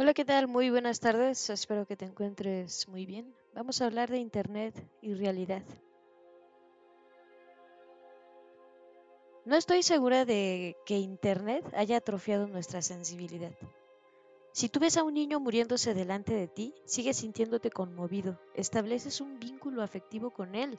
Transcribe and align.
Hola, 0.00 0.14
¿qué 0.14 0.24
tal? 0.24 0.46
Muy 0.46 0.70
buenas 0.70 1.00
tardes. 1.00 1.50
Espero 1.50 1.84
que 1.84 1.96
te 1.96 2.04
encuentres 2.04 2.86
muy 2.86 3.04
bien. 3.04 3.34
Vamos 3.52 3.82
a 3.82 3.86
hablar 3.86 4.08
de 4.08 4.18
Internet 4.18 4.72
y 5.02 5.14
realidad. 5.14 5.64
No 9.44 9.56
estoy 9.56 9.82
segura 9.82 10.24
de 10.24 10.76
que 10.86 10.98
Internet 10.98 11.64
haya 11.74 11.96
atrofiado 11.96 12.46
nuestra 12.46 12.80
sensibilidad. 12.80 13.50
Si 14.52 14.68
tú 14.68 14.78
ves 14.78 14.96
a 14.96 15.02
un 15.02 15.14
niño 15.14 15.40
muriéndose 15.40 15.94
delante 15.94 16.32
de 16.32 16.46
ti, 16.46 16.74
sigues 16.84 17.16
sintiéndote 17.16 17.70
conmovido, 17.70 18.40
estableces 18.54 19.20
un 19.20 19.40
vínculo 19.40 19.82
afectivo 19.82 20.30
con 20.30 20.54
él, 20.54 20.78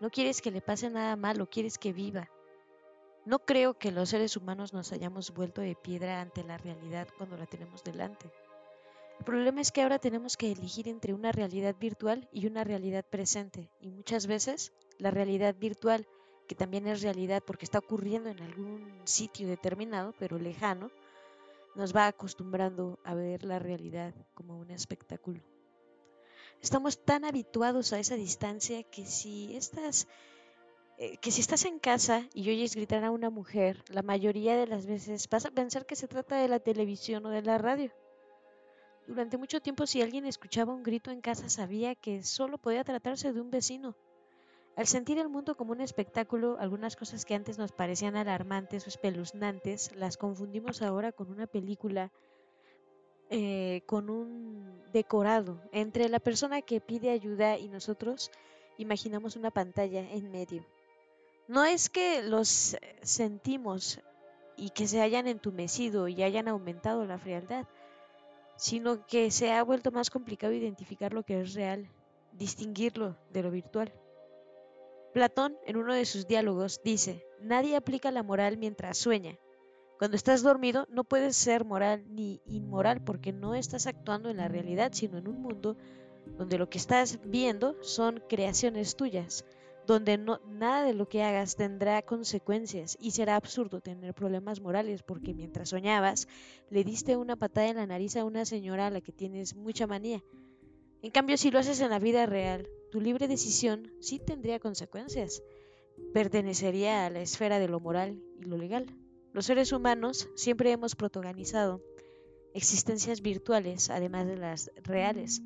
no 0.00 0.10
quieres 0.10 0.42
que 0.42 0.50
le 0.50 0.60
pase 0.60 0.90
nada 0.90 1.16
malo, 1.16 1.48
quieres 1.48 1.78
que 1.78 1.94
viva. 1.94 2.28
No 3.24 3.38
creo 3.38 3.78
que 3.78 3.90
los 3.90 4.10
seres 4.10 4.36
humanos 4.36 4.74
nos 4.74 4.92
hayamos 4.92 5.32
vuelto 5.32 5.62
de 5.62 5.76
piedra 5.76 6.20
ante 6.20 6.44
la 6.44 6.58
realidad 6.58 7.08
cuando 7.16 7.38
la 7.38 7.46
tenemos 7.46 7.82
delante. 7.82 8.30
El 9.20 9.26
problema 9.26 9.60
es 9.60 9.70
que 9.70 9.82
ahora 9.82 9.98
tenemos 9.98 10.38
que 10.38 10.50
elegir 10.50 10.88
entre 10.88 11.12
una 11.12 11.30
realidad 11.30 11.76
virtual 11.78 12.26
y 12.32 12.46
una 12.46 12.64
realidad 12.64 13.04
presente, 13.04 13.68
y 13.78 13.90
muchas 13.90 14.26
veces 14.26 14.72
la 14.96 15.10
realidad 15.10 15.54
virtual, 15.54 16.08
que 16.48 16.54
también 16.54 16.86
es 16.86 17.02
realidad 17.02 17.42
porque 17.46 17.66
está 17.66 17.80
ocurriendo 17.80 18.30
en 18.30 18.40
algún 18.40 18.90
sitio 19.04 19.46
determinado, 19.46 20.14
pero 20.18 20.38
lejano, 20.38 20.90
nos 21.74 21.94
va 21.94 22.06
acostumbrando 22.06 22.98
a 23.04 23.14
ver 23.14 23.44
la 23.44 23.58
realidad 23.58 24.14
como 24.32 24.58
un 24.58 24.70
espectáculo. 24.70 25.42
Estamos 26.62 27.04
tan 27.04 27.26
habituados 27.26 27.92
a 27.92 27.98
esa 27.98 28.14
distancia 28.14 28.82
que 28.84 29.04
si 29.04 29.54
estás 29.54 30.08
eh, 30.96 31.18
que 31.18 31.30
si 31.30 31.42
estás 31.42 31.66
en 31.66 31.78
casa 31.78 32.26
y 32.32 32.48
oyes 32.48 32.74
gritar 32.74 33.04
a 33.04 33.10
una 33.10 33.28
mujer, 33.28 33.84
la 33.88 34.00
mayoría 34.00 34.56
de 34.56 34.66
las 34.66 34.86
veces 34.86 35.28
vas 35.28 35.44
a 35.44 35.50
pensar 35.50 35.84
que 35.84 35.94
se 35.94 36.08
trata 36.08 36.40
de 36.40 36.48
la 36.48 36.60
televisión 36.60 37.26
o 37.26 37.28
de 37.28 37.42
la 37.42 37.58
radio. 37.58 37.92
Durante 39.10 39.38
mucho 39.38 39.60
tiempo 39.60 39.88
si 39.88 40.00
alguien 40.02 40.24
escuchaba 40.24 40.72
un 40.72 40.84
grito 40.84 41.10
en 41.10 41.20
casa 41.20 41.48
sabía 41.48 41.96
que 41.96 42.22
solo 42.22 42.58
podía 42.58 42.84
tratarse 42.84 43.32
de 43.32 43.40
un 43.40 43.50
vecino. 43.50 43.96
Al 44.76 44.86
sentir 44.86 45.18
el 45.18 45.28
mundo 45.28 45.56
como 45.56 45.72
un 45.72 45.80
espectáculo, 45.80 46.58
algunas 46.60 46.94
cosas 46.94 47.24
que 47.24 47.34
antes 47.34 47.58
nos 47.58 47.72
parecían 47.72 48.14
alarmantes 48.14 48.86
o 48.86 48.88
espeluznantes 48.88 49.90
las 49.96 50.16
confundimos 50.16 50.80
ahora 50.80 51.10
con 51.10 51.28
una 51.28 51.48
película, 51.48 52.12
eh, 53.30 53.82
con 53.86 54.10
un 54.10 54.80
decorado. 54.92 55.60
Entre 55.72 56.08
la 56.08 56.20
persona 56.20 56.62
que 56.62 56.80
pide 56.80 57.10
ayuda 57.10 57.58
y 57.58 57.68
nosotros 57.68 58.30
imaginamos 58.78 59.34
una 59.34 59.50
pantalla 59.50 60.08
en 60.08 60.30
medio. 60.30 60.64
No 61.48 61.64
es 61.64 61.90
que 61.90 62.22
los 62.22 62.76
sentimos 63.02 63.98
y 64.56 64.70
que 64.70 64.86
se 64.86 65.00
hayan 65.00 65.26
entumecido 65.26 66.06
y 66.06 66.22
hayan 66.22 66.46
aumentado 66.46 67.04
la 67.06 67.18
frialdad, 67.18 67.66
sino 68.60 69.06
que 69.06 69.30
se 69.30 69.52
ha 69.52 69.62
vuelto 69.64 69.90
más 69.90 70.10
complicado 70.10 70.52
identificar 70.52 71.14
lo 71.14 71.22
que 71.22 71.40
es 71.40 71.54
real, 71.54 71.88
distinguirlo 72.32 73.16
de 73.32 73.42
lo 73.42 73.50
virtual. 73.50 73.90
Platón, 75.14 75.56
en 75.66 75.78
uno 75.78 75.94
de 75.94 76.04
sus 76.04 76.26
diálogos, 76.26 76.82
dice, 76.84 77.24
nadie 77.40 77.74
aplica 77.74 78.10
la 78.10 78.22
moral 78.22 78.58
mientras 78.58 78.98
sueña. 78.98 79.38
Cuando 79.98 80.18
estás 80.18 80.42
dormido 80.42 80.86
no 80.90 81.04
puedes 81.04 81.36
ser 81.36 81.64
moral 81.64 82.04
ni 82.10 82.42
inmoral 82.44 83.02
porque 83.02 83.32
no 83.32 83.54
estás 83.54 83.86
actuando 83.86 84.28
en 84.28 84.36
la 84.36 84.48
realidad, 84.48 84.90
sino 84.92 85.16
en 85.16 85.28
un 85.28 85.40
mundo 85.40 85.78
donde 86.36 86.58
lo 86.58 86.68
que 86.68 86.76
estás 86.76 87.18
viendo 87.24 87.82
son 87.82 88.22
creaciones 88.28 88.94
tuyas, 88.94 89.46
donde 89.86 90.18
nada 90.18 90.84
de 90.84 90.94
lo 90.94 91.08
que 91.08 91.22
hagas 91.22 91.56
tendrá 91.56 92.02
consecuencias 92.02 92.96
y 93.00 93.10
será 93.10 93.36
absurdo 93.36 93.80
tener 93.80 94.14
problemas 94.14 94.60
morales 94.60 95.02
porque 95.02 95.34
mientras 95.34 95.70
soñabas 95.70 96.28
le 96.70 96.84
diste 96.84 97.16
una 97.16 97.36
patada 97.36 97.68
en 97.68 97.76
la 97.76 97.86
nariz 97.86 98.16
a 98.16 98.24
una 98.24 98.44
señora 98.44 98.86
a 98.86 98.90
la 98.90 99.00
que 99.00 99.12
tienes 99.12 99.56
mucha 99.56 99.86
manía. 99.86 100.22
En 101.02 101.10
cambio, 101.10 101.36
si 101.36 101.50
lo 101.50 101.58
haces 101.58 101.80
en 101.80 101.90
la 101.90 101.98
vida 101.98 102.26
real, 102.26 102.68
tu 102.90 103.00
libre 103.00 103.26
decisión 103.26 103.90
sí 104.00 104.18
tendría 104.18 104.60
consecuencias. 104.60 105.42
Pertenecería 106.12 107.06
a 107.06 107.10
la 107.10 107.20
esfera 107.20 107.58
de 107.58 107.68
lo 107.68 107.80
moral 107.80 108.22
y 108.38 108.44
lo 108.44 108.58
legal. 108.58 108.86
Los 109.32 109.46
seres 109.46 109.72
humanos 109.72 110.28
siempre 110.34 110.72
hemos 110.72 110.96
protagonizado 110.96 111.82
existencias 112.52 113.22
virtuales, 113.22 113.90
además 113.90 114.26
de 114.26 114.36
las 114.36 114.70
reales, 114.82 115.40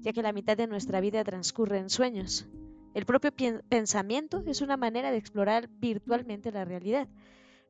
ya 0.00 0.12
que 0.12 0.22
la 0.22 0.32
mitad 0.32 0.56
de 0.56 0.66
nuestra 0.66 1.00
vida 1.00 1.24
transcurre 1.24 1.78
en 1.78 1.88
sueños. 1.88 2.46
El 2.94 3.06
propio 3.06 3.32
pensamiento 3.68 4.42
es 4.46 4.60
una 4.60 4.76
manera 4.76 5.10
de 5.10 5.16
explorar 5.16 5.68
virtualmente 5.68 6.52
la 6.52 6.64
realidad, 6.64 7.08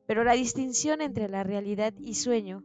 pero 0.05 0.23
la 0.23 0.33
distinción 0.33 1.01
entre 1.01 1.29
la 1.29 1.43
realidad 1.43 1.93
y 1.99 2.15
sueño, 2.15 2.63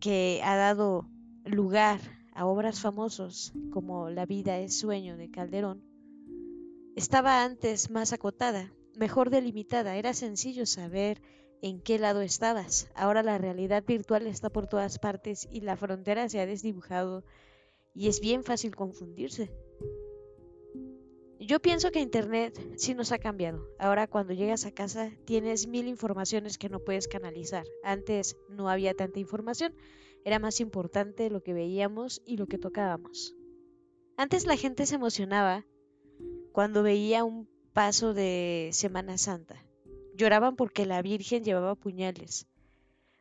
que 0.00 0.40
ha 0.44 0.56
dado 0.56 1.08
lugar 1.44 2.00
a 2.34 2.44
obras 2.44 2.80
famosos 2.80 3.54
como 3.72 4.10
La 4.10 4.26
vida 4.26 4.58
es 4.58 4.78
sueño 4.78 5.16
de 5.16 5.30
Calderón, 5.30 5.82
estaba 6.94 7.44
antes 7.44 7.90
más 7.90 8.12
acotada, 8.12 8.72
mejor 8.94 9.30
delimitada, 9.30 9.96
era 9.96 10.14
sencillo 10.14 10.66
saber 10.66 11.22
en 11.62 11.80
qué 11.80 11.98
lado 11.98 12.20
estabas. 12.22 12.90
Ahora 12.94 13.22
la 13.22 13.38
realidad 13.38 13.84
virtual 13.86 14.26
está 14.26 14.50
por 14.50 14.66
todas 14.66 14.98
partes 14.98 15.48
y 15.50 15.60
la 15.60 15.76
frontera 15.76 16.28
se 16.28 16.40
ha 16.40 16.46
desdibujado 16.46 17.24
y 17.94 18.08
es 18.08 18.20
bien 18.20 18.44
fácil 18.44 18.74
confundirse. 18.76 19.50
Yo 21.46 21.60
pienso 21.60 21.92
que 21.92 22.00
Internet 22.00 22.58
sí 22.76 22.94
nos 22.94 23.12
ha 23.12 23.18
cambiado. 23.18 23.70
Ahora 23.78 24.08
cuando 24.08 24.32
llegas 24.32 24.66
a 24.66 24.72
casa 24.72 25.12
tienes 25.26 25.68
mil 25.68 25.86
informaciones 25.86 26.58
que 26.58 26.68
no 26.68 26.80
puedes 26.80 27.06
canalizar. 27.06 27.64
Antes 27.84 28.36
no 28.48 28.68
había 28.68 28.94
tanta 28.94 29.20
información, 29.20 29.72
era 30.24 30.40
más 30.40 30.60
importante 30.60 31.30
lo 31.30 31.44
que 31.44 31.52
veíamos 31.52 32.20
y 32.26 32.36
lo 32.36 32.48
que 32.48 32.58
tocábamos. 32.58 33.36
Antes 34.16 34.44
la 34.44 34.56
gente 34.56 34.86
se 34.86 34.96
emocionaba 34.96 35.64
cuando 36.50 36.82
veía 36.82 37.22
un 37.22 37.48
paso 37.72 38.12
de 38.12 38.70
Semana 38.72 39.16
Santa. 39.16 39.64
Lloraban 40.16 40.56
porque 40.56 40.84
la 40.84 41.00
Virgen 41.00 41.44
llevaba 41.44 41.76
puñales. 41.76 42.48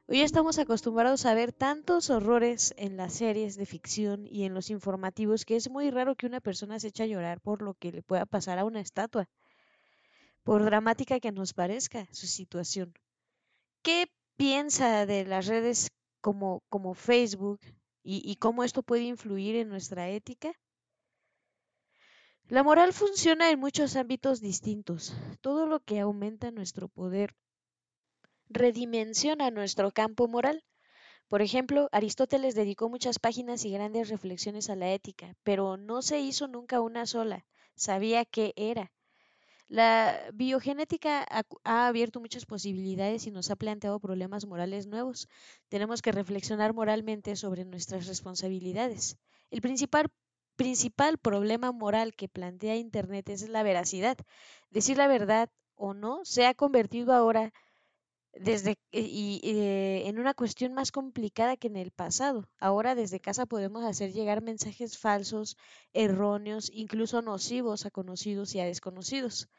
Hoy 0.07 0.21
estamos 0.21 0.59
acostumbrados 0.59 1.25
a 1.25 1.33
ver 1.33 1.51
tantos 1.51 2.11
horrores 2.11 2.75
en 2.77 2.95
las 2.95 3.13
series 3.15 3.55
de 3.55 3.65
ficción 3.65 4.27
y 4.27 4.43
en 4.43 4.53
los 4.53 4.69
informativos 4.69 5.45
que 5.45 5.55
es 5.55 5.67
muy 5.67 5.89
raro 5.89 6.13
que 6.13 6.27
una 6.27 6.41
persona 6.41 6.79
se 6.79 6.89
eche 6.89 7.01
a 7.01 7.07
llorar 7.07 7.41
por 7.41 7.63
lo 7.63 7.73
que 7.73 7.91
le 7.91 8.03
pueda 8.03 8.27
pasar 8.27 8.59
a 8.59 8.65
una 8.65 8.81
estatua, 8.81 9.27
por 10.43 10.63
dramática 10.63 11.19
que 11.19 11.31
nos 11.31 11.55
parezca 11.55 12.07
su 12.11 12.27
situación. 12.27 12.93
¿Qué 13.81 14.05
piensa 14.37 15.07
de 15.07 15.25
las 15.25 15.47
redes 15.47 15.89
como, 16.21 16.61
Facebook 16.93 17.59
y, 18.03 18.21
y 18.23 18.35
cómo 18.35 18.63
esto 18.63 18.83
puede 18.83 19.05
influir 19.05 19.55
en 19.55 19.69
nuestra 19.69 20.07
ética? 20.09 20.53
La 22.47 22.61
moral 22.61 22.93
funciona 22.93 23.49
en 23.49 23.59
muchos 23.59 23.95
ámbitos 23.95 24.39
distintos. 24.39 25.17
Todo 25.41 25.65
lo 25.65 25.79
que 25.79 25.99
aumenta 25.99 26.51
nuestro 26.51 26.89
poder 26.89 27.35
redimensiona 28.49 29.51
nuestro 29.51 29.91
campo 29.91 30.27
moral. 30.27 30.63
Por 31.27 31.41
ejemplo, 31.41 31.89
Aristóteles 31.91 32.55
dedicó 32.55 32.89
muchas 32.89 33.19
páginas 33.19 33.65
y 33.65 33.71
grandes 33.71 34.09
reflexiones 34.09 34.69
a 34.69 34.75
la 34.75 34.91
ética, 34.91 35.35
pero 35.43 35.77
no 35.77 36.01
se 36.01 36.19
hizo 36.19 36.47
nunca 36.47 36.81
una 36.81 37.05
sola. 37.05 37.45
Sabía 37.75 38.25
qué 38.25 38.53
era. 38.55 38.91
La 39.67 40.19
biogenética 40.31 41.25
ha 41.63 41.87
abierto 41.87 42.19
muchas 42.19 42.45
posibilidades 42.45 43.25
y 43.25 43.31
nos 43.31 43.49
ha 43.49 43.55
planteado 43.55 43.99
problemas 43.99 44.45
morales 44.45 44.85
nuevos. 44.85 45.27
Tenemos 45.69 46.03
que 46.03 46.11
reflexionar 46.11 46.73
moralmente 46.73 47.35
sobre 47.35 47.65
nuestras 47.65 48.05
responsabilidades. 48.05 49.17
El 49.49 49.61
principal, 49.61 50.09
principal 50.55 51.17
problema 51.17 51.71
moral 51.71 52.13
que 52.13 52.29
plantea 52.29 52.75
Internet 52.75 53.29
es 53.29 53.49
la 53.49 53.63
veracidad. 53.63 54.17
Decir 54.69 54.97
la 54.97 55.07
verdad 55.07 55.49
o 55.75 55.95
no 55.95 56.23
se 56.25 56.45
ha 56.45 56.53
convertido 56.53 57.11
ahora 57.11 57.51
desde 58.35 58.77
y, 58.91 59.39
eh, 59.43 60.07
en 60.07 60.19
una 60.19 60.33
cuestión 60.33 60.73
más 60.73 60.91
complicada 60.91 61.57
que 61.57 61.67
en 61.67 61.77
el 61.77 61.91
pasado. 61.91 62.49
Ahora 62.59 62.95
desde 62.95 63.19
casa 63.19 63.45
podemos 63.45 63.83
hacer 63.83 64.11
llegar 64.11 64.41
mensajes 64.41 64.97
falsos, 64.97 65.57
erróneos, 65.93 66.69
incluso 66.73 67.21
nocivos 67.21 67.85
a 67.85 67.91
conocidos 67.91 68.53
y 68.55 68.59
a 68.59 68.65
desconocidos. 68.65 69.49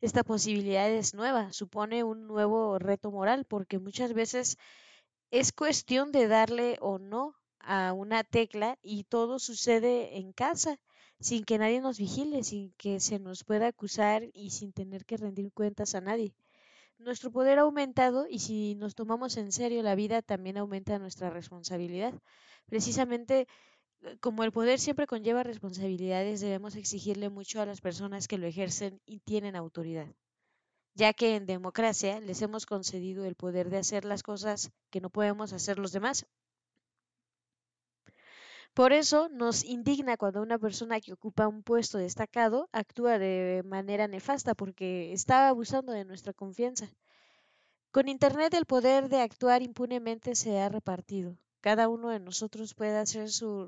Esta 0.00 0.22
posibilidad 0.22 0.90
es 0.90 1.14
nueva, 1.14 1.52
supone 1.52 2.04
un 2.04 2.26
nuevo 2.26 2.78
reto 2.78 3.10
moral 3.10 3.46
porque 3.46 3.78
muchas 3.78 4.12
veces 4.12 4.58
es 5.30 5.52
cuestión 5.52 6.12
de 6.12 6.28
darle 6.28 6.76
o 6.80 6.98
no 6.98 7.34
a 7.60 7.92
una 7.92 8.22
tecla 8.24 8.78
y 8.82 9.04
todo 9.04 9.38
sucede 9.38 10.18
en 10.18 10.32
casa 10.32 10.78
sin 11.18 11.44
que 11.44 11.58
nadie 11.58 11.80
nos 11.80 11.98
vigile, 11.98 12.44
sin 12.44 12.72
que 12.72 13.00
se 13.00 13.18
nos 13.18 13.44
pueda 13.44 13.68
acusar 13.68 14.24
y 14.34 14.50
sin 14.50 14.72
tener 14.72 15.06
que 15.06 15.16
rendir 15.16 15.50
cuentas 15.52 15.94
a 15.94 16.02
nadie 16.02 16.34
nuestro 16.98 17.30
poder 17.30 17.58
ha 17.58 17.62
aumentado 17.62 18.26
y 18.28 18.38
si 18.38 18.74
nos 18.74 18.94
tomamos 18.94 19.36
en 19.36 19.52
serio 19.52 19.82
la 19.82 19.94
vida 19.94 20.22
también 20.22 20.56
aumenta 20.56 20.98
nuestra 20.98 21.30
responsabilidad. 21.30 22.14
Precisamente 22.66 23.46
eh, 24.02 24.16
como 24.20 24.44
el 24.44 24.52
poder 24.52 24.78
siempre 24.78 25.06
conlleva 25.06 25.42
responsabilidades, 25.42 26.40
debemos 26.40 26.76
exigirle 26.76 27.28
mucho 27.28 27.60
a 27.60 27.66
las 27.66 27.80
personas 27.80 28.28
que 28.28 28.38
lo 28.38 28.46
ejercen 28.46 29.00
y 29.06 29.20
tienen 29.20 29.56
autoridad, 29.56 30.08
ya 30.94 31.12
que 31.12 31.36
en 31.36 31.46
democracia 31.46 32.20
les 32.20 32.42
hemos 32.42 32.66
concedido 32.66 33.24
el 33.24 33.34
poder 33.34 33.70
de 33.70 33.78
hacer 33.78 34.04
las 34.04 34.22
cosas 34.22 34.70
que 34.90 35.00
no 35.00 35.10
podemos 35.10 35.52
hacer 35.52 35.78
los 35.78 35.92
demás 35.92 36.26
Por 38.76 38.92
eso 38.92 39.30
nos 39.30 39.64
indigna 39.64 40.18
cuando 40.18 40.42
una 40.42 40.58
persona 40.58 41.00
que 41.00 41.14
ocupa 41.14 41.48
un 41.48 41.62
puesto 41.62 41.96
destacado 41.96 42.68
actúa 42.72 43.18
de 43.18 43.62
manera 43.64 44.06
nefasta 44.06 44.54
porque 44.54 45.14
está 45.14 45.48
abusando 45.48 45.92
de 45.92 46.04
nuestra 46.04 46.34
confianza. 46.34 46.86
Con 47.90 48.06
Internet 48.06 48.52
el 48.52 48.66
poder 48.66 49.08
de 49.08 49.22
actuar 49.22 49.62
impunemente 49.62 50.34
se 50.34 50.60
ha 50.60 50.68
repartido. 50.68 51.38
Cada 51.62 51.88
uno 51.88 52.10
de 52.10 52.20
nosotros 52.20 52.74
puede 52.74 52.98
hacer 52.98 53.30
su, 53.30 53.66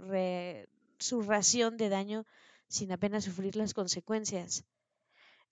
su 0.98 1.22
ración 1.22 1.78
de 1.78 1.88
daño 1.88 2.26
sin 2.66 2.92
apenas 2.92 3.24
sufrir 3.24 3.56
las 3.56 3.72
consecuencias. 3.72 4.66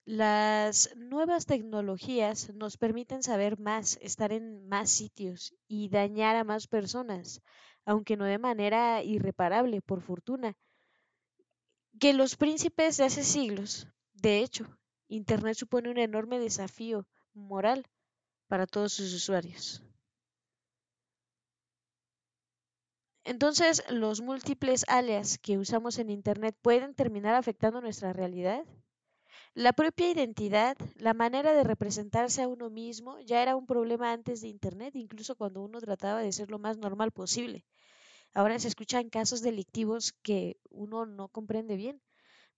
Las 0.04 0.94
nuevas 0.96 1.46
tecnologías 1.46 2.52
nos 2.52 2.76
permiten 2.76 3.22
saber 3.22 3.58
más, 3.58 3.98
estar 4.02 4.32
en 4.32 4.68
más 4.68 4.90
sitios 4.90 5.54
y 5.66 5.88
dañar 5.88 6.36
a 6.36 6.44
más 6.44 6.66
personas, 6.66 7.40
aunque 7.86 8.16
no 8.18 8.26
de 8.26 8.38
manera 8.38 9.02
irreparable, 9.02 9.80
por 9.82 10.02
fortuna, 10.02 10.56
que 12.00 12.12
los 12.14 12.36
príncipes 12.36 12.96
de 12.96 13.04
hace 13.04 13.22
siglos. 13.24 13.88
De 14.14 14.38
hecho, 14.38 14.64
Internet 15.08 15.56
supone 15.56 15.90
un 15.90 15.98
enorme 15.98 16.38
desafío 16.38 17.06
moral 17.34 17.86
para 18.48 18.66
todos 18.66 18.92
sus 18.94 19.14
usuarios. 19.14 19.82
Entonces, 23.24 23.84
¿los 23.90 24.22
múltiples 24.22 24.86
alias 24.88 25.36
que 25.36 25.58
usamos 25.58 25.98
en 25.98 26.08
Internet 26.08 26.56
pueden 26.62 26.94
terminar 26.94 27.34
afectando 27.34 27.82
nuestra 27.82 28.14
realidad? 28.14 28.64
La 29.54 29.72
propia 29.74 30.10
identidad, 30.10 30.76
la 30.96 31.14
manera 31.14 31.52
de 31.52 31.64
representarse 31.64 32.42
a 32.42 32.48
uno 32.48 32.70
mismo, 32.70 33.20
ya 33.20 33.42
era 33.42 33.56
un 33.56 33.66
problema 33.66 34.12
antes 34.12 34.40
de 34.42 34.48
Internet, 34.48 34.96
incluso 34.96 35.36
cuando 35.36 35.62
uno 35.62 35.80
trataba 35.80 36.22
de 36.22 36.32
ser 36.32 36.50
lo 36.50 36.58
más 36.60 36.78
normal 36.78 37.12
posible. 37.12 37.64
Ahora 38.38 38.60
se 38.60 38.68
escuchan 38.68 39.10
casos 39.10 39.40
delictivos 39.42 40.12
que 40.22 40.58
uno 40.70 41.06
no 41.06 41.26
comprende 41.26 41.74
bien. 41.74 42.00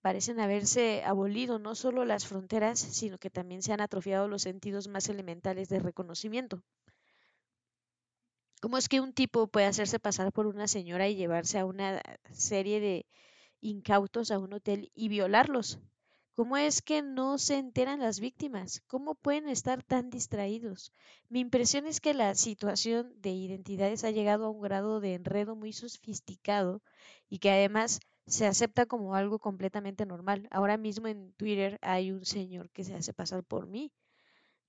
Parecen 0.01 0.39
haberse 0.39 1.03
abolido 1.03 1.59
no 1.59 1.75
solo 1.75 2.05
las 2.05 2.27
fronteras, 2.27 2.79
sino 2.79 3.19
que 3.19 3.31
también 3.31 3.63
se 3.63 3.73
han 3.73 3.81
atrofiado 3.81 4.27
los 4.27 4.43
sentidos 4.43 4.89
más 4.89 5.09
elementales 5.09 5.69
de 5.69 5.79
reconocimiento. 5.79 6.63
¿Cómo 8.61 8.77
es 8.77 8.87
que 8.87 9.01
un 9.01 9.11
tipo 9.11 9.47
puede 9.47 9.65
hacerse 9.65 9.99
pasar 9.99 10.31
por 10.31 10.47
una 10.47 10.67
señora 10.69 11.09
y 11.09 11.15
llevarse 11.17 11.59
a 11.59 11.65
una 11.65 12.01
serie 12.31 12.79
de 12.79 13.05
incautos 13.61 14.31
a 14.31 14.39
un 14.39 14.53
hotel 14.53 14.91
y 14.95 15.09
violarlos? 15.09 15.79
¿Cómo 16.39 16.55
es 16.55 16.81
que 16.81 17.01
no 17.01 17.37
se 17.37 17.57
enteran 17.57 17.99
las 17.99 18.21
víctimas? 18.21 18.81
¿Cómo 18.87 19.13
pueden 19.13 19.49
estar 19.49 19.83
tan 19.83 20.09
distraídos? 20.09 20.93
Mi 21.27 21.41
impresión 21.41 21.85
es 21.85 21.99
que 21.99 22.13
la 22.13 22.33
situación 22.33 23.13
de 23.17 23.31
identidades 23.31 24.05
ha 24.05 24.11
llegado 24.11 24.45
a 24.45 24.49
un 24.49 24.61
grado 24.61 25.01
de 25.01 25.15
enredo 25.15 25.57
muy 25.57 25.73
sofisticado 25.73 26.81
y 27.27 27.39
que 27.39 27.51
además 27.51 27.99
se 28.25 28.45
acepta 28.45 28.85
como 28.85 29.15
algo 29.15 29.37
completamente 29.37 30.05
normal. 30.05 30.47
Ahora 30.49 30.77
mismo 30.77 31.09
en 31.09 31.33
Twitter 31.33 31.77
hay 31.81 32.13
un 32.13 32.23
señor 32.23 32.69
que 32.69 32.85
se 32.85 32.95
hace 32.95 33.11
pasar 33.11 33.43
por 33.43 33.67
mí. 33.67 33.91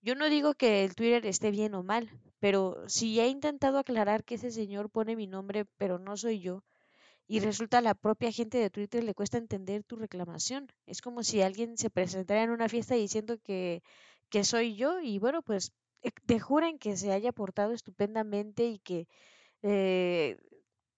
Yo 0.02 0.16
no 0.16 0.28
digo 0.28 0.54
que 0.54 0.84
el 0.84 0.96
Twitter 0.96 1.24
esté 1.24 1.52
bien 1.52 1.74
o 1.74 1.84
mal, 1.84 2.10
pero 2.40 2.82
si 2.88 3.20
he 3.20 3.28
intentado 3.28 3.78
aclarar 3.78 4.24
que 4.24 4.34
ese 4.34 4.50
señor 4.50 4.90
pone 4.90 5.14
mi 5.14 5.28
nombre, 5.28 5.66
pero 5.78 6.00
no 6.00 6.16
soy 6.16 6.40
yo, 6.40 6.64
y 7.30 7.38
resulta 7.38 7.78
a 7.78 7.80
la 7.80 7.94
propia 7.94 8.32
gente 8.32 8.58
de 8.58 8.70
Twitter 8.70 9.04
le 9.04 9.14
cuesta 9.14 9.38
entender 9.38 9.84
tu 9.84 9.94
reclamación. 9.94 10.66
Es 10.86 11.00
como 11.00 11.22
si 11.22 11.42
alguien 11.42 11.78
se 11.78 11.88
presentara 11.88 12.42
en 12.42 12.50
una 12.50 12.68
fiesta 12.68 12.96
diciendo 12.96 13.38
que, 13.38 13.84
que 14.30 14.42
soy 14.42 14.74
yo 14.74 14.98
y 15.00 15.20
bueno, 15.20 15.40
pues 15.40 15.70
eh, 16.02 16.10
te 16.26 16.40
juren 16.40 16.80
que 16.80 16.96
se 16.96 17.12
haya 17.12 17.30
portado 17.30 17.72
estupendamente 17.72 18.66
y 18.66 18.80
que 18.80 19.06
eh, 19.62 20.38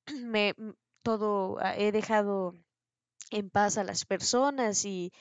me 0.25 0.55
todo 1.03 1.59
ah, 1.61 1.77
he 1.77 1.93
dejado 1.93 2.55
en 3.31 3.51
paz 3.51 3.77
a 3.77 3.85
las 3.85 4.07
personas 4.07 4.87
y, 4.87 5.13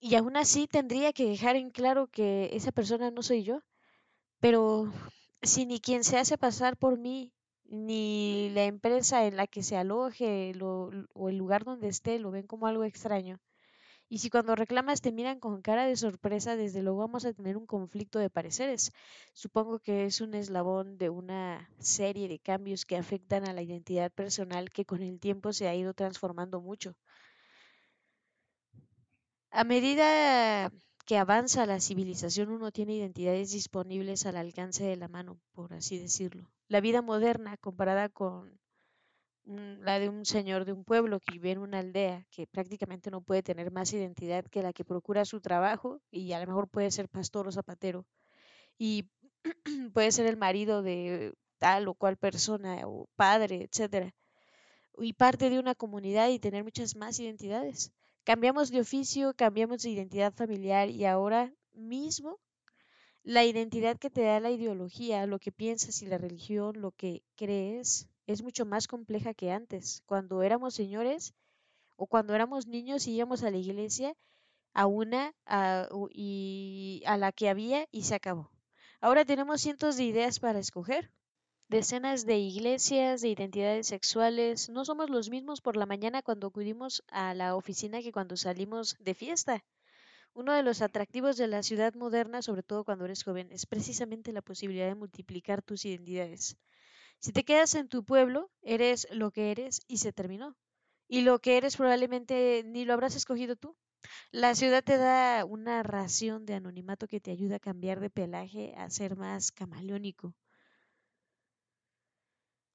y 0.00 0.14
aún 0.14 0.38
así 0.38 0.68
tendría 0.68 1.12
que 1.12 1.26
dejar 1.26 1.56
en 1.56 1.68
claro 1.68 2.06
que 2.06 2.48
esa 2.54 2.72
persona 2.72 3.10
no 3.10 3.22
soy 3.22 3.42
yo. 3.44 3.60
Pero 4.40 4.90
si 5.42 5.66
ni 5.66 5.80
quien 5.80 6.02
se 6.02 6.16
hace 6.16 6.38
pasar 6.38 6.78
por 6.78 6.98
mí, 6.98 7.30
ni 7.72 8.50
la 8.50 8.64
empresa 8.64 9.26
en 9.26 9.36
la 9.36 9.46
que 9.46 9.62
se 9.62 9.76
aloje 9.78 10.52
o 10.60 11.28
el 11.30 11.36
lugar 11.38 11.64
donde 11.64 11.88
esté 11.88 12.18
lo 12.18 12.30
ven 12.30 12.46
como 12.46 12.66
algo 12.66 12.84
extraño. 12.84 13.40
Y 14.10 14.18
si 14.18 14.28
cuando 14.28 14.54
reclamas 14.54 15.00
te 15.00 15.10
miran 15.10 15.40
con 15.40 15.62
cara 15.62 15.86
de 15.86 15.96
sorpresa, 15.96 16.54
desde 16.54 16.82
luego 16.82 16.98
vamos 16.98 17.24
a 17.24 17.32
tener 17.32 17.56
un 17.56 17.64
conflicto 17.64 18.18
de 18.18 18.28
pareceres. 18.28 18.92
Supongo 19.32 19.78
que 19.78 20.04
es 20.04 20.20
un 20.20 20.34
eslabón 20.34 20.98
de 20.98 21.08
una 21.08 21.70
serie 21.78 22.28
de 22.28 22.38
cambios 22.38 22.84
que 22.84 22.98
afectan 22.98 23.48
a 23.48 23.54
la 23.54 23.62
identidad 23.62 24.12
personal 24.12 24.70
que 24.70 24.84
con 24.84 25.02
el 25.02 25.18
tiempo 25.18 25.54
se 25.54 25.66
ha 25.66 25.74
ido 25.74 25.94
transformando 25.94 26.60
mucho. 26.60 26.94
A 29.50 29.64
medida 29.64 30.70
que 31.04 31.18
avanza 31.18 31.66
la 31.66 31.80
civilización 31.80 32.50
uno 32.50 32.70
tiene 32.70 32.94
identidades 32.94 33.52
disponibles 33.52 34.26
al 34.26 34.36
alcance 34.36 34.84
de 34.84 34.96
la 34.96 35.08
mano, 35.08 35.40
por 35.52 35.72
así 35.72 35.98
decirlo. 35.98 36.50
La 36.68 36.80
vida 36.80 37.02
moderna 37.02 37.56
comparada 37.56 38.08
con 38.08 38.58
la 39.44 39.98
de 39.98 40.08
un 40.08 40.24
señor 40.24 40.64
de 40.64 40.72
un 40.72 40.84
pueblo 40.84 41.18
que 41.18 41.32
vive 41.32 41.50
en 41.50 41.58
una 41.58 41.80
aldea 41.80 42.24
que 42.30 42.46
prácticamente 42.46 43.10
no 43.10 43.22
puede 43.22 43.42
tener 43.42 43.72
más 43.72 43.92
identidad 43.92 44.44
que 44.44 44.62
la 44.62 44.72
que 44.72 44.84
procura 44.84 45.24
su 45.24 45.40
trabajo 45.40 46.00
y 46.12 46.32
a 46.32 46.40
lo 46.40 46.46
mejor 46.46 46.68
puede 46.68 46.92
ser 46.92 47.08
pastor 47.08 47.48
o 47.48 47.52
zapatero 47.52 48.06
y 48.78 49.08
puede 49.92 50.12
ser 50.12 50.26
el 50.26 50.36
marido 50.36 50.82
de 50.82 51.34
tal 51.58 51.88
o 51.88 51.94
cual 51.94 52.16
persona 52.16 52.80
o 52.86 53.08
padre, 53.16 53.68
etcétera 53.68 54.14
y 54.98 55.12
parte 55.14 55.50
de 55.50 55.58
una 55.58 55.74
comunidad 55.74 56.28
y 56.28 56.38
tener 56.38 56.64
muchas 56.64 56.96
más 56.96 57.18
identidades. 57.18 57.92
Cambiamos 58.24 58.70
de 58.70 58.80
oficio, 58.80 59.34
cambiamos 59.34 59.82
de 59.82 59.90
identidad 59.90 60.32
familiar 60.32 60.88
y 60.88 61.04
ahora 61.04 61.52
mismo 61.72 62.38
la 63.24 63.44
identidad 63.44 63.98
que 63.98 64.10
te 64.10 64.22
da 64.22 64.38
la 64.38 64.50
ideología, 64.50 65.26
lo 65.26 65.38
que 65.38 65.50
piensas 65.50 66.02
y 66.02 66.06
la 66.06 66.18
religión, 66.18 66.80
lo 66.80 66.92
que 66.92 67.22
crees, 67.36 68.08
es 68.26 68.42
mucho 68.42 68.64
más 68.64 68.86
compleja 68.86 69.34
que 69.34 69.50
antes. 69.50 70.02
Cuando 70.06 70.42
éramos 70.42 70.74
señores 70.74 71.34
o 71.96 72.06
cuando 72.06 72.34
éramos 72.34 72.66
niños 72.66 73.06
íbamos 73.08 73.42
a 73.42 73.50
la 73.50 73.58
iglesia 73.58 74.14
a 74.72 74.86
una 74.86 75.34
y 76.10 77.02
a 77.06 77.16
la 77.16 77.32
que 77.32 77.48
había 77.48 77.86
y 77.90 78.02
se 78.02 78.14
acabó. 78.14 78.50
Ahora 79.00 79.24
tenemos 79.24 79.60
cientos 79.60 79.96
de 79.96 80.04
ideas 80.04 80.38
para 80.38 80.60
escoger 80.60 81.10
decenas 81.72 82.26
de 82.26 82.38
iglesias, 82.38 83.22
de 83.22 83.30
identidades 83.30 83.86
sexuales. 83.86 84.68
No 84.68 84.84
somos 84.84 85.08
los 85.08 85.30
mismos 85.30 85.62
por 85.62 85.78
la 85.78 85.86
mañana 85.86 86.20
cuando 86.20 86.48
acudimos 86.48 87.02
a 87.08 87.32
la 87.32 87.56
oficina 87.56 88.02
que 88.02 88.12
cuando 88.12 88.36
salimos 88.36 88.94
de 89.00 89.14
fiesta. 89.14 89.64
Uno 90.34 90.52
de 90.52 90.62
los 90.62 90.82
atractivos 90.82 91.38
de 91.38 91.46
la 91.46 91.62
ciudad 91.62 91.94
moderna, 91.94 92.42
sobre 92.42 92.62
todo 92.62 92.84
cuando 92.84 93.06
eres 93.06 93.24
joven, 93.24 93.50
es 93.52 93.64
precisamente 93.64 94.32
la 94.32 94.42
posibilidad 94.42 94.86
de 94.86 94.94
multiplicar 94.94 95.62
tus 95.62 95.86
identidades. 95.86 96.58
Si 97.20 97.32
te 97.32 97.44
quedas 97.44 97.74
en 97.74 97.88
tu 97.88 98.04
pueblo, 98.04 98.50
eres 98.60 99.08
lo 99.10 99.30
que 99.30 99.50
eres 99.50 99.80
y 99.88 99.96
se 99.96 100.12
terminó. 100.12 100.56
Y 101.08 101.22
lo 101.22 101.38
que 101.38 101.56
eres 101.56 101.78
probablemente 101.78 102.64
ni 102.66 102.84
lo 102.84 102.92
habrás 102.92 103.16
escogido 103.16 103.56
tú. 103.56 103.76
La 104.30 104.54
ciudad 104.54 104.84
te 104.84 104.98
da 104.98 105.46
una 105.46 105.82
ración 105.82 106.44
de 106.44 106.54
anonimato 106.54 107.06
que 107.08 107.20
te 107.20 107.30
ayuda 107.30 107.56
a 107.56 107.60
cambiar 107.60 108.00
de 108.00 108.10
pelaje 108.10 108.74
a 108.76 108.90
ser 108.90 109.16
más 109.16 109.52
camaleónico. 109.52 110.34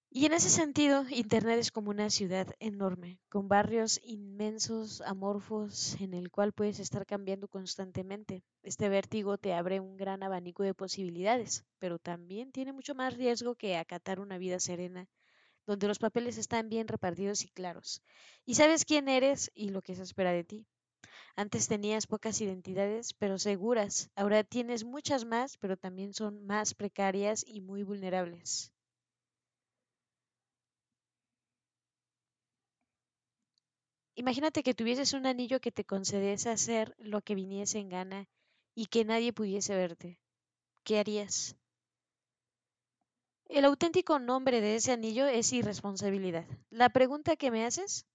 Y 0.09 0.25
en 0.25 0.33
ese 0.33 0.49
sentido, 0.49 1.05
Internet 1.09 1.59
es 1.59 1.71
como 1.71 1.91
una 1.91 2.09
ciudad 2.09 2.47
enorme, 2.59 3.21
con 3.29 3.47
barrios 3.47 4.01
inmensos, 4.03 4.99
amorfos, 4.99 5.95
en 6.01 6.13
el 6.13 6.29
cual 6.29 6.51
puedes 6.51 6.81
estar 6.81 7.05
cambiando 7.05 7.47
constantemente. 7.47 8.43
Este 8.63 8.89
vértigo 8.89 9.37
te 9.37 9.53
abre 9.53 9.79
un 9.79 9.95
gran 9.95 10.23
abanico 10.23 10.63
de 10.63 10.73
posibilidades, 10.73 11.63
pero 11.79 11.99
también 11.99 12.51
tiene 12.51 12.73
mucho 12.73 12.95
más 12.95 13.15
riesgo 13.15 13.55
que 13.55 13.77
acatar 13.77 14.19
una 14.19 14.37
vida 14.37 14.59
serena, 14.59 15.07
donde 15.65 15.87
los 15.87 15.99
papeles 15.99 16.37
están 16.37 16.69
bien 16.69 16.87
repartidos 16.87 17.43
y 17.45 17.49
claros, 17.49 18.01
y 18.45 18.55
sabes 18.55 18.85
quién 18.85 19.09
eres 19.09 19.51
y 19.55 19.69
lo 19.69 19.81
que 19.81 19.95
se 19.95 20.03
espera 20.03 20.31
de 20.31 20.43
ti. 20.43 20.67
Antes 21.35 21.67
tenías 21.67 22.07
pocas 22.07 22.41
identidades, 22.41 23.13
pero 23.13 23.39
seguras. 23.39 24.11
Ahora 24.15 24.43
tienes 24.43 24.85
muchas 24.85 25.25
más, 25.25 25.57
pero 25.57 25.77
también 25.77 26.13
son 26.13 26.45
más 26.45 26.75
precarias 26.75 27.45
y 27.47 27.61
muy 27.61 27.83
vulnerables. 27.83 28.73
Imagínate 34.23 34.63
que 34.65 34.73
tuvieses 34.79 35.13
un 35.13 35.25
anillo 35.33 35.61
que 35.63 35.71
te 35.77 35.85
concediese 35.85 36.49
hacer 36.49 36.93
lo 36.97 37.21
que 37.21 37.35
viniese 37.35 37.77
en 37.79 37.87
gana 37.87 38.27
y 38.75 38.87
que 38.87 39.05
nadie 39.05 39.31
pudiese 39.31 39.73
verte. 39.75 40.19
¿Qué 40.85 40.99
harías? 40.99 41.55
El 43.49 43.65
auténtico 43.65 44.19
nombre 44.19 44.61
de 44.61 44.75
ese 44.75 44.93
anillo 44.93 45.25
es 45.25 45.51
irresponsabilidad. 45.51 46.45
La 46.69 46.87
pregunta 46.89 47.35
que 47.35 47.51
me 47.51 47.65
haces 47.65 48.05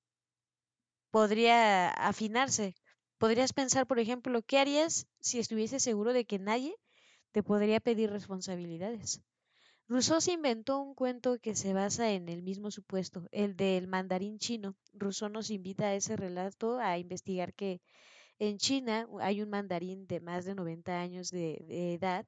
podría 1.12 1.90
afinarse. 1.90 2.74
Podrías 3.18 3.52
pensar, 3.52 3.86
por 3.86 4.00
ejemplo, 4.00 4.42
¿qué 4.42 4.58
harías 4.58 5.06
si 5.20 5.38
estuvieses 5.38 5.82
seguro 5.82 6.12
de 6.12 6.24
que 6.24 6.40
nadie 6.40 6.74
te 7.32 7.42
podría 7.44 7.80
pedir 7.80 8.10
responsabilidades? 8.10 9.22
Rousseau 9.92 10.22
se 10.22 10.32
inventó 10.32 10.80
un 10.80 10.94
cuento 10.94 11.38
que 11.38 11.54
se 11.54 11.74
basa 11.74 12.12
en 12.12 12.30
el 12.30 12.42
mismo 12.42 12.70
supuesto, 12.70 13.28
el 13.30 13.56
del 13.56 13.88
mandarín 13.88 14.38
chino. 14.38 14.74
Rousseau 14.94 15.28
nos 15.28 15.50
invita 15.50 15.84
a 15.88 15.94
ese 15.94 16.16
relato 16.16 16.78
a 16.78 16.96
investigar 16.96 17.52
que 17.52 17.82
en 18.38 18.56
China 18.56 19.06
hay 19.20 19.42
un 19.42 19.50
mandarín 19.50 20.06
de 20.06 20.20
más 20.20 20.46
de 20.46 20.54
90 20.54 20.98
años 20.98 21.30
de, 21.30 21.62
de 21.68 21.92
edad, 21.92 22.24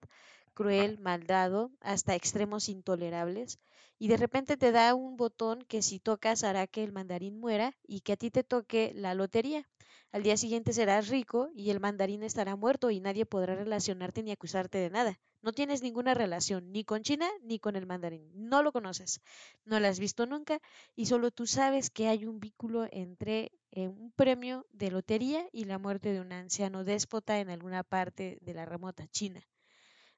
cruel, 0.53 0.99
maldado, 0.99 1.71
hasta 1.81 2.15
extremos 2.15 2.69
intolerables, 2.69 3.59
y 3.99 4.09
de 4.09 4.19
repente 4.19 4.59
te 4.59 4.71
da 4.71 4.95
un 4.95 5.17
botón 5.17 5.63
que 5.63 5.81
si 5.81 5.99
tocas 6.01 6.45
hará 6.45 6.67
que 6.67 6.85
el 6.85 6.93
mandarín 6.93 7.41
muera 7.41 7.75
y 7.87 8.03
que 8.03 8.13
a 8.13 8.19
ti 8.19 8.31
te 8.31 8.45
toque 8.45 8.93
la 8.95 9.15
lotería. 9.15 9.67
Al 10.13 10.23
día 10.23 10.37
siguiente 10.37 10.75
serás 10.75 11.09
rico 11.09 11.49
y 11.57 11.71
el 11.71 11.81
mandarín 11.81 12.25
estará 12.25 12.57
muerto 12.57 12.91
y 12.91 13.01
nadie 13.01 13.25
podrá 13.25 13.55
relacionarte 13.55 14.23
ni 14.23 14.33
acusarte 14.33 14.77
de 14.77 14.91
nada. 14.91 15.19
No 15.45 15.53
tienes 15.53 15.83
ninguna 15.83 16.15
relación 16.15 16.73
ni 16.73 16.85
con 16.85 17.03
China 17.03 17.29
ni 17.43 17.59
con 17.59 17.77
el 17.77 17.85
mandarín. 17.85 18.31
No 18.33 18.63
lo 18.63 18.73
conoces, 18.73 19.21
no 19.67 19.79
lo 19.79 19.87
has 19.87 19.99
visto 19.99 20.25
nunca 20.25 20.59
y 20.97 21.05
solo 21.05 21.31
tú 21.31 21.47
sabes 21.47 21.91
que 21.91 22.09
hay 22.09 22.25
un 22.25 22.41
vínculo 22.41 22.89
entre 22.91 23.53
eh, 23.71 23.89
un 23.89 24.11
premio 24.13 24.67
de 24.73 24.91
lotería 24.91 25.47
y 25.53 25.67
la 25.67 25.79
muerte 25.79 26.15
de 26.15 26.23
un 26.23 26.33
anciano 26.33 26.83
déspota 26.83 27.41
en 27.41 27.51
alguna 27.51 27.83
parte 27.83 28.39
de 28.41 28.55
la 28.55 28.65
remota 28.65 29.07
China. 29.09 29.47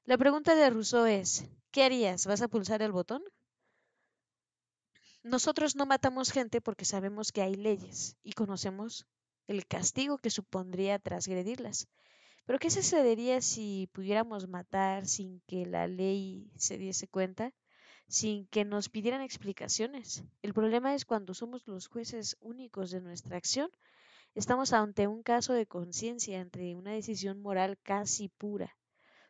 La 0.05 0.17
pregunta 0.17 0.55
de 0.55 0.69
Rousseau 0.69 1.05
es, 1.05 1.43
¿qué 1.71 1.83
harías? 1.83 2.25
¿Vas 2.25 2.41
a 2.41 2.47
pulsar 2.47 2.81
el 2.81 2.93
botón? 2.93 3.21
Nosotros 5.23 5.75
no 5.75 5.85
matamos 5.85 6.31
gente 6.31 6.61
porque 6.61 6.85
sabemos 6.85 7.33
que 7.33 7.41
hay 7.41 7.55
leyes 7.55 8.15
y 8.23 8.31
conocemos 8.31 9.05
el 9.47 9.67
castigo 9.67 10.19
que 10.19 10.29
supondría 10.29 10.99
transgredirlas. 10.99 11.89
Pero 12.47 12.57
¿qué 12.57 12.71
sucedería 12.71 13.41
si 13.41 13.89
pudiéramos 13.93 14.47
matar 14.47 15.05
sin 15.05 15.41
que 15.41 15.67
la 15.67 15.85
ley 15.85 16.49
se 16.55 16.79
diese 16.79 17.07
cuenta? 17.07 17.53
sin 18.07 18.47
que 18.47 18.63
nos 18.63 18.87
pidieran 18.87 19.21
explicaciones. 19.21 20.23
El 20.41 20.53
problema 20.53 20.95
es 20.95 21.03
cuando 21.03 21.33
somos 21.33 21.67
los 21.67 21.87
jueces 21.87 22.37
únicos 22.39 22.89
de 22.89 23.01
nuestra 23.01 23.35
acción, 23.35 23.69
estamos 24.33 24.71
ante 24.71 25.07
un 25.07 25.23
caso 25.23 25.53
de 25.53 25.65
conciencia, 25.65 26.39
entre 26.39 26.75
una 26.75 26.93
decisión 26.93 27.41
moral 27.41 27.77
casi 27.83 28.29
pura. 28.29 28.77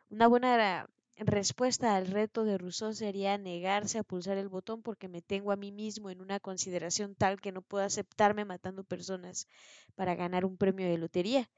Una 0.10 0.28
buena 0.28 0.88
respuesta 1.18 1.96
al 1.96 2.08
reto 2.08 2.44
de 2.44 2.60
Rousseau 2.60 2.94
sería 2.94 3.38
negarse 3.40 3.98
a 3.98 4.04
pulsar 4.04 4.38
el 4.38 4.50
botón 4.50 4.84
porque 4.84 5.08
me 5.08 5.24
tengo 5.24 5.52
a 5.52 5.56
mí 5.58 5.72
mismo 5.72 6.12
en 6.12 6.22
una 6.22 6.40
consideración 6.40 7.16
tal 7.16 7.42
que 7.42 7.52
no 7.52 7.64
puedo 7.64 7.84
aceptarme 7.84 8.46
matando 8.46 8.84
personas 8.84 9.48
para 9.96 10.14
ganar 10.14 10.46
un 10.46 10.58
premio 10.58 10.88
de 10.88 11.00
lotería. 11.00 11.50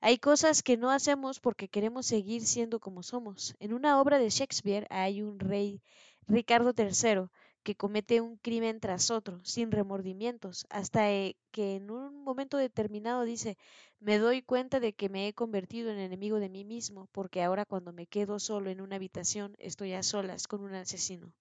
Hay 0.00 0.16
cosas 0.18 0.62
que 0.62 0.78
no 0.78 0.90
hacemos 0.90 1.38
porque 1.38 1.68
queremos 1.68 2.06
seguir 2.06 2.42
siendo 2.46 2.80
como 2.80 3.02
somos. 3.02 3.54
En 3.58 3.74
una 3.74 4.00
obra 4.00 4.18
de 4.18 4.30
Shakespeare 4.30 4.86
hay 4.90 5.20
un 5.20 5.38
rey, 5.38 5.82
Ricardo 6.26 6.72
III, 6.72 7.30
que 7.62 7.74
comete 7.74 8.20
un 8.22 8.36
crimen 8.38 8.80
tras 8.80 9.10
otro, 9.10 9.44
sin 9.44 9.70
remordimientos, 9.70 10.66
hasta 10.70 11.10
eh, 11.12 11.36
que 11.50 11.76
en 11.76 11.90
un 11.90 12.22
momento 12.24 12.56
determinado 12.56 13.24
dice, 13.24 13.58
me 14.00 14.18
doy 14.18 14.40
cuenta 14.40 14.80
de 14.80 14.94
que 14.94 15.08
me 15.10 15.28
he 15.28 15.34
convertido 15.34 15.90
en 15.90 15.98
enemigo 15.98 16.38
de 16.40 16.48
mí 16.48 16.64
mismo, 16.64 17.08
porque 17.12 17.42
ahora 17.42 17.66
cuando 17.66 17.92
me 17.92 18.06
quedo 18.06 18.38
solo 18.38 18.70
en 18.70 18.80
una 18.80 18.96
habitación 18.96 19.54
estoy 19.58 19.92
a 19.92 20.02
solas 20.02 20.46
con 20.48 20.62
un 20.62 20.74
asesino. 20.74 21.32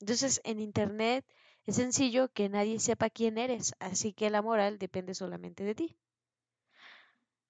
Entonces, 0.00 0.40
en 0.44 0.58
Internet 0.60 1.26
es 1.66 1.76
sencillo 1.76 2.28
que 2.32 2.48
nadie 2.48 2.80
sepa 2.80 3.10
quién 3.10 3.36
eres, 3.36 3.74
así 3.78 4.14
que 4.14 4.30
la 4.30 4.40
moral 4.40 4.78
depende 4.78 5.14
solamente 5.14 5.64
de 5.64 5.74
ti. 5.74 5.96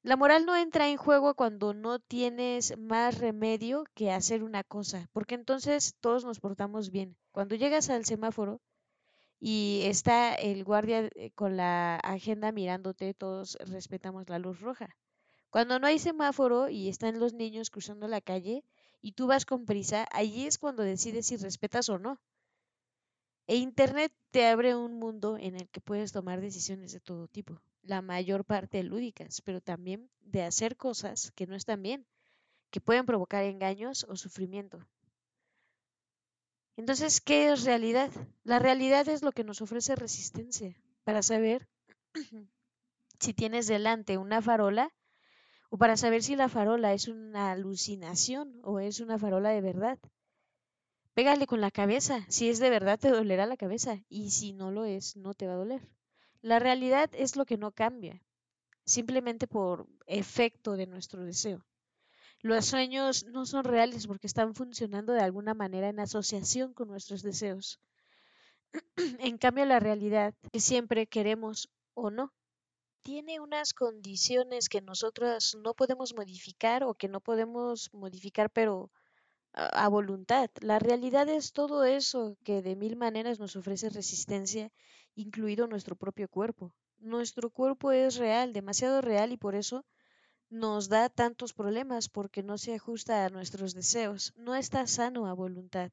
La 0.06 0.16
moral 0.16 0.46
no 0.46 0.54
entra 0.54 0.88
en 0.88 0.98
juego 0.98 1.34
cuando 1.34 1.75
no 1.75 1.98
tienes 1.98 2.78
más 2.78 3.18
remedio 3.18 3.82
que 3.92 4.12
hacer 4.12 4.44
una 4.44 4.62
cosa, 4.62 5.08
porque 5.12 5.34
entonces 5.34 5.96
todos 5.98 6.25
nos 6.25 6.38
portamos 6.38 6.92
bien. 6.92 7.16
Cuando 7.32 7.56
llegas 7.56 7.90
al 7.90 8.04
semáforo 8.04 8.60
y 9.40 9.80
está 9.82 10.32
el 10.36 10.62
guardia 10.62 11.10
eh, 11.16 11.32
con 11.32 11.56
la 11.56 11.96
agenda 11.96 12.52
mirándote, 12.52 13.14
todos 13.14 13.58
respetamos 13.66 14.28
la 14.28 14.38
luz 14.38 14.60
roja. 14.60 14.96
Cuando 15.50 15.80
no 15.80 15.88
hay 15.88 15.98
semáforo 15.98 16.68
y 16.68 16.88
están 16.88 17.18
los 17.18 17.34
niños 17.34 17.70
cruzando 17.70 18.06
la 18.06 18.20
calle 18.20 18.62
y 19.02 19.10
tú 19.10 19.26
vas 19.26 19.44
con 19.44 19.66
prisa, 19.66 20.06
allí 20.12 20.46
es 20.46 20.56
cuando 20.56 20.84
decides 20.84 21.26
si 21.26 21.36
respetas 21.36 21.88
o 21.88 21.98
no. 21.98 22.20
E 23.48 23.56
Internet 23.56 24.12
te 24.30 24.46
abre 24.46 24.76
un 24.76 25.00
mundo 25.00 25.36
en 25.36 25.56
el 25.56 25.68
que 25.68 25.80
puedes 25.80 26.12
tomar 26.12 26.40
decisiones 26.40 26.92
de 26.92 27.00
todo 27.00 27.26
tipo 27.26 27.60
la 27.86 28.02
mayor 28.02 28.44
parte 28.44 28.82
lúdicas, 28.82 29.40
pero 29.42 29.60
también 29.60 30.10
de 30.20 30.42
hacer 30.42 30.76
cosas 30.76 31.32
que 31.32 31.46
no 31.46 31.56
están 31.56 31.82
bien, 31.82 32.06
que 32.70 32.80
pueden 32.80 33.06
provocar 33.06 33.44
engaños 33.44 34.04
o 34.08 34.16
sufrimiento. 34.16 34.86
Entonces, 36.76 37.20
¿qué 37.20 37.52
es 37.52 37.64
realidad? 37.64 38.10
La 38.44 38.58
realidad 38.58 39.08
es 39.08 39.22
lo 39.22 39.32
que 39.32 39.44
nos 39.44 39.62
ofrece 39.62 39.96
resistencia 39.96 40.76
para 41.04 41.22
saber 41.22 41.66
si 43.18 43.32
tienes 43.32 43.66
delante 43.66 44.18
una 44.18 44.42
farola 44.42 44.92
o 45.70 45.78
para 45.78 45.96
saber 45.96 46.22
si 46.22 46.36
la 46.36 46.48
farola 46.48 46.92
es 46.92 47.08
una 47.08 47.52
alucinación 47.52 48.60
o 48.62 48.78
es 48.78 49.00
una 49.00 49.18
farola 49.18 49.50
de 49.50 49.62
verdad. 49.62 49.98
Pégale 51.14 51.46
con 51.46 51.62
la 51.62 51.70
cabeza, 51.70 52.26
si 52.28 52.50
es 52.50 52.58
de 52.58 52.68
verdad 52.68 52.98
te 52.98 53.08
dolerá 53.08 53.46
la 53.46 53.56
cabeza 53.56 54.02
y 54.10 54.30
si 54.30 54.52
no 54.52 54.70
lo 54.70 54.84
es, 54.84 55.16
no 55.16 55.32
te 55.32 55.46
va 55.46 55.54
a 55.54 55.56
doler. 55.56 55.95
La 56.46 56.60
realidad 56.60 57.10
es 57.12 57.34
lo 57.34 57.44
que 57.44 57.56
no 57.56 57.72
cambia, 57.72 58.22
simplemente 58.84 59.48
por 59.48 59.88
efecto 60.06 60.76
de 60.76 60.86
nuestro 60.86 61.24
deseo. 61.24 61.66
Los 62.40 62.66
sueños 62.66 63.24
no 63.24 63.46
son 63.46 63.64
reales 63.64 64.06
porque 64.06 64.28
están 64.28 64.54
funcionando 64.54 65.12
de 65.12 65.22
alguna 65.22 65.54
manera 65.54 65.88
en 65.88 65.98
asociación 65.98 66.72
con 66.72 66.86
nuestros 66.86 67.24
deseos. 67.24 67.80
en 69.18 69.38
cambio, 69.38 69.64
la 69.64 69.80
realidad, 69.80 70.34
que 70.52 70.60
siempre 70.60 71.08
queremos 71.08 71.68
o 71.94 72.10
no, 72.10 72.32
tiene 73.02 73.40
unas 73.40 73.74
condiciones 73.74 74.68
que 74.68 74.80
nosotros 74.80 75.58
no 75.60 75.74
podemos 75.74 76.14
modificar 76.14 76.84
o 76.84 76.94
que 76.94 77.08
no 77.08 77.18
podemos 77.18 77.92
modificar, 77.92 78.50
pero 78.50 78.92
a, 79.52 79.88
voluntad. 79.88 80.50
La 80.60 80.78
realidad 80.78 81.28
es 81.28 81.52
todo 81.52 81.84
eso 81.84 82.36
que 82.44 82.62
de 82.62 82.76
mil 82.76 82.94
maneras 82.94 83.40
nos 83.40 83.56
ofrece 83.56 83.88
resistencia, 83.88 84.70
incluido 85.16 85.66
nuestro 85.66 85.96
propio 85.96 86.28
cuerpo. 86.28 86.73
Nuestro 86.99 87.50
cuerpo 87.50 87.90
es 87.90 88.16
real, 88.16 88.52
demasiado 88.52 89.00
real 89.00 89.32
y 89.32 89.37
por 89.37 89.54
eso 89.54 89.85
nos 90.49 90.88
da 90.88 91.08
tantos 91.08 91.52
problemas 91.52 92.08
porque 92.08 92.42
no 92.42 92.56
se 92.56 92.75
ajusta 92.75 93.25
a 93.25 93.30
nuestros 93.30 93.75
deseos, 93.75 94.32
no 94.37 94.54
está 94.54 94.87
sano 94.87 95.26
a 95.26 95.32
voluntad, 95.32 95.90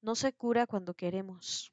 no 0.00 0.14
se 0.14 0.32
cura 0.32 0.66
cuando 0.66 0.94
queremos. 0.94 1.72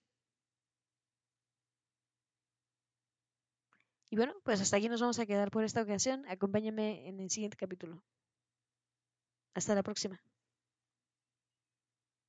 Y 4.09 4.15
bueno, 4.15 4.33
pues 4.43 4.61
hasta 4.61 4.77
aquí 4.77 4.89
nos 4.89 5.01
vamos 5.01 5.19
a 5.19 5.25
quedar 5.25 5.51
por 5.51 5.63
esta 5.63 5.81
ocasión. 5.81 6.25
Acompáñame 6.27 7.07
en 7.07 7.19
el 7.19 7.29
siguiente 7.29 7.57
capítulo. 7.57 8.01
Hasta 9.53 9.75
la 9.75 9.83
próxima. 9.83 10.21